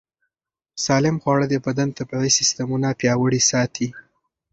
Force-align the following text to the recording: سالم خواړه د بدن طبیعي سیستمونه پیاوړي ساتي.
سالم 0.85 1.15
خواړه 1.23 1.45
د 1.49 1.55
بدن 1.65 1.89
طبیعي 1.97 2.31
سیستمونه 2.39 2.87
پیاوړي 2.99 3.41
ساتي. 3.51 3.87